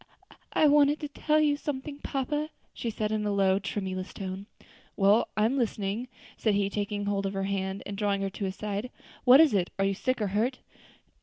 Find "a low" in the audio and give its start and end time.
3.23-3.59